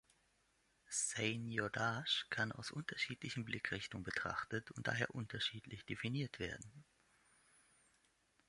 [0.89, 6.83] Seigniorage kann aus unterschiedlichen Blickrichtungen betrachtet und daher unterschiedlich definiert werden.